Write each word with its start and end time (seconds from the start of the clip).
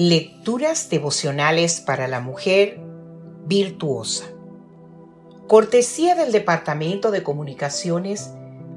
Lecturas 0.00 0.90
devocionales 0.90 1.80
para 1.80 2.06
la 2.06 2.20
mujer 2.20 2.78
virtuosa. 3.46 4.26
Cortesía 5.48 6.14
del 6.14 6.30
Departamento 6.30 7.10
de 7.10 7.24
Comunicaciones 7.24 8.30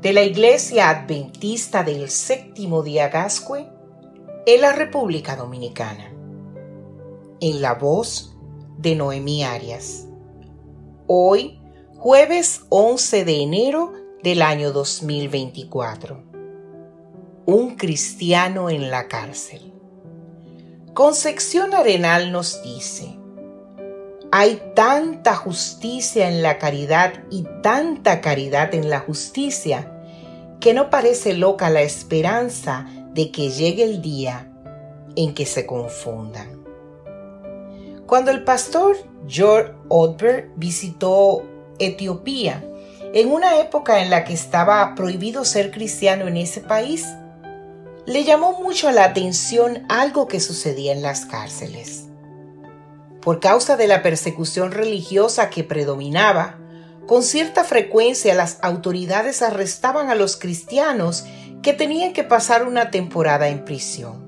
de 0.00 0.12
la 0.12 0.22
Iglesia 0.22 0.90
Adventista 0.90 1.82
del 1.82 2.08
Séptimo 2.08 2.84
Día 2.84 3.08
Gascue 3.08 3.66
en 4.46 4.60
la 4.60 4.72
República 4.72 5.34
Dominicana. 5.34 6.12
En 7.40 7.62
la 7.62 7.74
voz 7.74 8.36
de 8.76 8.94
Noemí 8.94 9.42
Arias. 9.42 10.06
Hoy, 11.08 11.60
jueves 11.96 12.62
11 12.68 13.24
de 13.24 13.42
enero 13.42 13.92
del 14.22 14.40
año 14.40 14.70
2024. 14.70 16.22
Un 17.44 17.74
cristiano 17.74 18.70
en 18.70 18.92
la 18.92 19.08
cárcel. 19.08 19.67
Concepción 20.94 21.74
Arenal 21.74 22.32
nos 22.32 22.62
dice, 22.62 23.18
hay 24.32 24.60
tanta 24.74 25.34
justicia 25.34 26.28
en 26.28 26.42
la 26.42 26.58
caridad 26.58 27.12
y 27.30 27.46
tanta 27.62 28.20
caridad 28.20 28.74
en 28.74 28.90
la 28.90 29.00
justicia 29.00 29.92
que 30.60 30.74
no 30.74 30.90
parece 30.90 31.34
loca 31.34 31.70
la 31.70 31.82
esperanza 31.82 32.86
de 33.12 33.30
que 33.30 33.50
llegue 33.50 33.84
el 33.84 34.02
día 34.02 34.50
en 35.16 35.34
que 35.34 35.46
se 35.46 35.66
confundan. 35.66 36.64
Cuando 38.06 38.30
el 38.30 38.44
pastor 38.44 38.96
George 39.26 39.72
Odberg 39.88 40.50
visitó 40.56 41.44
Etiopía, 41.78 42.64
en 43.14 43.30
una 43.30 43.60
época 43.60 44.02
en 44.02 44.10
la 44.10 44.24
que 44.24 44.34
estaba 44.34 44.94
prohibido 44.94 45.44
ser 45.44 45.70
cristiano 45.70 46.26
en 46.26 46.36
ese 46.36 46.60
país, 46.60 47.06
le 48.08 48.24
llamó 48.24 48.54
mucho 48.54 48.90
la 48.90 49.04
atención 49.04 49.84
algo 49.90 50.28
que 50.28 50.40
sucedía 50.40 50.92
en 50.92 51.02
las 51.02 51.26
cárceles. 51.26 52.06
Por 53.20 53.38
causa 53.38 53.76
de 53.76 53.86
la 53.86 54.02
persecución 54.02 54.72
religiosa 54.72 55.50
que 55.50 55.62
predominaba, 55.62 56.58
con 57.06 57.22
cierta 57.22 57.64
frecuencia 57.64 58.34
las 58.34 58.60
autoridades 58.62 59.42
arrestaban 59.42 60.08
a 60.08 60.14
los 60.14 60.38
cristianos 60.38 61.26
que 61.60 61.74
tenían 61.74 62.14
que 62.14 62.24
pasar 62.24 62.66
una 62.66 62.90
temporada 62.90 63.48
en 63.48 63.66
prisión. 63.66 64.26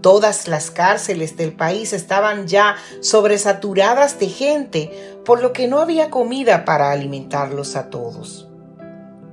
Todas 0.00 0.46
las 0.46 0.70
cárceles 0.70 1.36
del 1.36 1.52
país 1.52 1.92
estaban 1.92 2.46
ya 2.46 2.76
sobresaturadas 3.00 4.20
de 4.20 4.28
gente, 4.28 5.18
por 5.24 5.42
lo 5.42 5.52
que 5.52 5.66
no 5.66 5.80
había 5.80 6.08
comida 6.08 6.64
para 6.64 6.92
alimentarlos 6.92 7.74
a 7.74 7.90
todos. 7.90 8.48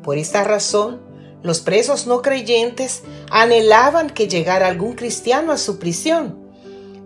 Por 0.01 0.17
esta 0.17 0.43
razón, 0.43 1.05
los 1.43 1.61
presos 1.61 2.07
no 2.07 2.21
creyentes 2.21 3.03
anhelaban 3.29 4.09
que 4.09 4.27
llegara 4.27 4.67
algún 4.67 4.93
cristiano 4.93 5.51
a 5.51 5.57
su 5.57 5.79
prisión, 5.79 6.47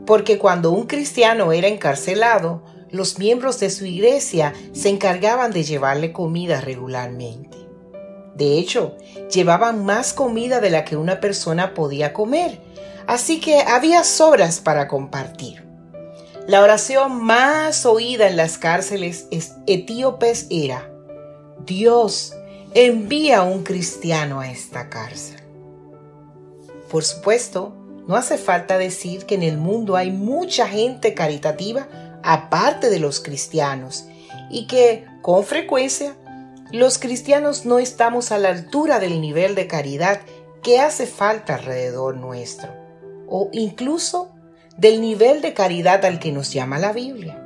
porque 0.05 0.37
cuando 0.37 0.71
un 0.71 0.87
cristiano 0.87 1.51
era 1.51 1.67
encarcelado, 1.67 2.63
los 2.89 3.19
miembros 3.19 3.59
de 3.59 3.69
su 3.69 3.85
iglesia 3.85 4.53
se 4.73 4.89
encargaban 4.89 5.51
de 5.51 5.63
llevarle 5.63 6.11
comida 6.11 6.61
regularmente. 6.61 7.57
De 8.35 8.57
hecho, 8.57 8.95
llevaban 9.31 9.85
más 9.85 10.13
comida 10.13 10.59
de 10.59 10.69
la 10.69 10.85
que 10.85 10.97
una 10.97 11.19
persona 11.19 11.73
podía 11.73 12.13
comer, 12.13 12.59
así 13.07 13.39
que 13.39 13.61
había 13.61 14.03
sobras 14.03 14.59
para 14.59 14.87
compartir. 14.87 15.65
La 16.47 16.61
oración 16.61 17.23
más 17.23 17.85
oída 17.85 18.27
en 18.27 18.35
las 18.35 18.57
cárceles 18.57 19.27
etíopes 19.67 20.47
era, 20.49 20.91
Dios, 21.65 22.33
envía 22.73 23.43
un 23.43 23.63
cristiano 23.63 24.39
a 24.39 24.49
esta 24.49 24.89
cárcel. 24.89 25.41
Por 26.89 27.03
supuesto, 27.03 27.73
no 28.07 28.15
hace 28.15 28.37
falta 28.37 28.77
decir 28.77 29.25
que 29.25 29.35
en 29.35 29.43
el 29.43 29.57
mundo 29.57 29.97
hay 29.97 30.11
mucha 30.11 30.67
gente 30.67 31.13
caritativa 31.13 31.87
aparte 32.23 32.89
de 32.89 32.99
los 32.99 33.19
cristianos 33.19 34.05
y 34.49 34.67
que, 34.67 35.05
con 35.21 35.43
frecuencia, 35.43 36.15
los 36.71 36.97
cristianos 36.97 37.65
no 37.65 37.79
estamos 37.79 38.31
a 38.31 38.37
la 38.37 38.49
altura 38.49 38.99
del 38.99 39.19
nivel 39.19 39.55
de 39.55 39.67
caridad 39.67 40.21
que 40.63 40.79
hace 40.79 41.07
falta 41.07 41.55
alrededor 41.55 42.15
nuestro, 42.15 42.69
o 43.27 43.49
incluso 43.51 44.31
del 44.77 45.01
nivel 45.01 45.41
de 45.41 45.53
caridad 45.53 46.05
al 46.05 46.19
que 46.19 46.31
nos 46.31 46.53
llama 46.53 46.79
la 46.79 46.93
Biblia. 46.93 47.37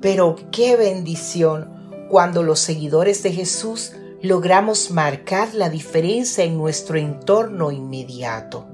Pero 0.00 0.36
qué 0.52 0.76
bendición 0.76 2.06
cuando 2.08 2.42
los 2.42 2.60
seguidores 2.60 3.22
de 3.22 3.32
Jesús 3.32 3.92
logramos 4.22 4.92
marcar 4.92 5.52
la 5.52 5.68
diferencia 5.68 6.44
en 6.44 6.56
nuestro 6.56 6.96
entorno 6.96 7.72
inmediato, 7.72 8.66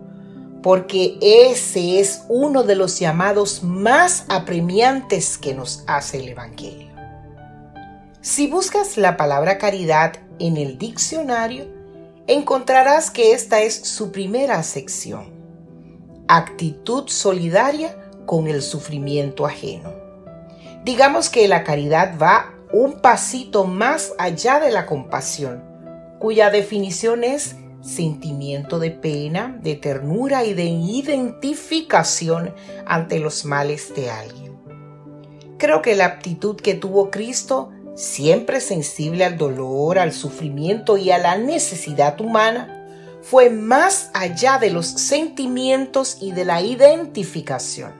porque 0.63 1.19
ese 1.23 2.01
es 2.01 2.23
uno 2.29 2.65
de 2.65 2.75
los 2.75 2.99
llamados 2.99 3.63
más 3.63 4.27
apremiantes 4.29 5.39
que 5.39 5.55
nos 5.55 5.85
hace 5.87 6.19
el 6.19 6.29
Evangelio. 6.29 6.89
Si 8.21 8.47
buscas 8.47 8.99
la 8.99 9.17
palabra 9.17 9.57
caridad 9.57 10.17
en 10.39 10.59
el 10.59 10.77
diccionario, 10.77 11.67
encontrarás 12.27 13.11
que 13.11 13.33
esta 13.33 13.63
es 13.63 13.75
su 13.75 14.13
primera 14.13 14.63
sección. 14.63 15.33
Actitud 16.29 17.09
solidaria 17.09 17.97
con 18.27 18.49
el 18.49 18.61
sufrimiento 18.61 19.47
ajeno. 19.47 19.95
Digamos 20.85 21.31
que 21.31 21.49
la 21.49 21.65
caridad 21.65 22.19
va 22.21 22.58
un 22.73 23.01
pasito 23.01 23.65
más 23.65 24.13
allá 24.19 24.61
de 24.61 24.71
la 24.71 24.87
compasión, 24.87 25.63
cuya 26.19 26.51
definición 26.51 27.25
es 27.25 27.57
sentimiento 27.81 28.79
de 28.79 28.91
pena, 28.91 29.59
de 29.63 29.77
ternura 29.77 30.45
y 30.45 30.55
de 30.55 30.65
identificación 30.65 32.55
ante 32.87 33.19
los 33.19 33.45
males 33.45 33.95
de 33.95 34.11
alguien. 34.11 34.59
Creo 35.59 35.83
que 35.83 35.97
la 35.97 36.07
aptitud 36.07 36.57
que 36.57 36.75
tuvo 36.75 37.11
Cristo, 37.11 37.71
siempre 37.95 38.61
sensible 38.61 39.25
al 39.25 39.39
dolor, 39.39 39.99
al 39.99 40.13
sufrimiento 40.13 40.97
y 40.97 41.11
a 41.11 41.19
la 41.19 41.37
necesidad 41.37 42.21
humana, 42.21 42.75
fue 43.23 43.51
más 43.51 44.11
allá 44.15 44.59
de 44.59 44.71
los 44.71 44.87
sentimientos 44.87 46.19
y 46.21 46.33
de 46.33 46.45
la 46.45 46.63
identificación. 46.63 47.93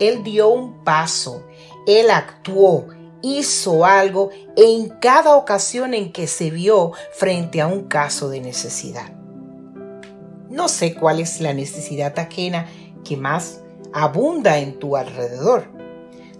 Él 0.00 0.24
dio 0.24 0.48
un 0.48 0.82
paso, 0.82 1.46
él 1.86 2.10
actuó, 2.10 2.86
hizo 3.24 3.86
algo 3.86 4.28
en 4.54 4.90
cada 5.00 5.36
ocasión 5.36 5.94
en 5.94 6.12
que 6.12 6.26
se 6.26 6.50
vio 6.50 6.92
frente 7.14 7.62
a 7.62 7.66
un 7.66 7.84
caso 7.84 8.28
de 8.28 8.40
necesidad. 8.40 9.12
No 10.50 10.68
sé 10.68 10.94
cuál 10.94 11.20
es 11.20 11.40
la 11.40 11.54
necesidad 11.54 12.16
ajena 12.18 12.66
que 13.02 13.16
más 13.16 13.62
abunda 13.94 14.58
en 14.58 14.78
tu 14.78 14.96
alrededor. 14.96 15.64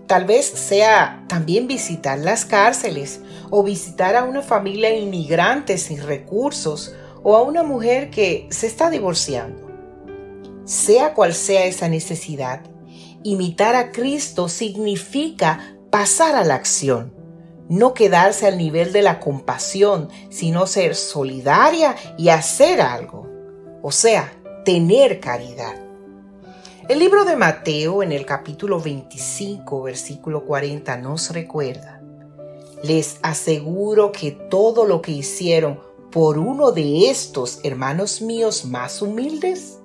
Tal 0.06 0.26
vez 0.26 0.44
sea 0.44 1.24
también 1.26 1.66
visitar 1.66 2.18
las 2.18 2.44
cárceles 2.44 3.20
o 3.50 3.62
visitar 3.62 4.14
a 4.14 4.24
una 4.24 4.42
familia 4.42 4.94
inmigrante 4.94 5.78
sin 5.78 6.02
recursos 6.02 6.94
o 7.22 7.34
a 7.34 7.42
una 7.42 7.62
mujer 7.62 8.10
que 8.10 8.46
se 8.50 8.66
está 8.66 8.90
divorciando. 8.90 9.70
Sea 10.66 11.14
cual 11.14 11.32
sea 11.32 11.64
esa 11.64 11.88
necesidad, 11.88 12.60
imitar 13.22 13.74
a 13.74 13.90
Cristo 13.90 14.50
significa 14.50 15.73
pasar 15.94 16.34
a 16.34 16.42
la 16.42 16.56
acción, 16.56 17.14
no 17.68 17.94
quedarse 17.94 18.48
al 18.48 18.58
nivel 18.58 18.92
de 18.92 19.00
la 19.00 19.20
compasión, 19.20 20.08
sino 20.28 20.66
ser 20.66 20.96
solidaria 20.96 21.94
y 22.18 22.30
hacer 22.30 22.80
algo, 22.80 23.28
o 23.80 23.92
sea, 23.92 24.32
tener 24.64 25.20
caridad. 25.20 25.76
El 26.88 26.98
libro 26.98 27.24
de 27.24 27.36
Mateo 27.36 28.02
en 28.02 28.10
el 28.10 28.26
capítulo 28.26 28.80
25, 28.80 29.82
versículo 29.82 30.44
40 30.44 30.96
nos 30.96 31.30
recuerda, 31.30 32.02
les 32.82 33.20
aseguro 33.22 34.10
que 34.10 34.32
todo 34.32 34.86
lo 34.86 35.00
que 35.00 35.12
hicieron 35.12 35.78
por 36.10 36.38
uno 36.38 36.72
de 36.72 37.08
estos 37.08 37.60
hermanos 37.62 38.20
míos 38.20 38.64
más 38.64 39.00
humildes, 39.00 39.78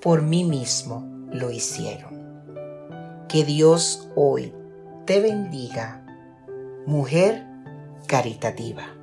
por 0.00 0.22
mí 0.22 0.44
mismo 0.44 1.04
lo 1.32 1.50
hicieron. 1.50 2.14
Que 3.28 3.42
Dios 3.42 4.08
hoy 4.14 4.52
te 5.06 5.20
bendiga, 5.20 6.02
mujer 6.84 7.46
caritativa. 8.08 8.95